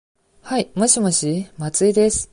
[0.41, 2.27] はい、もしもし、松井です。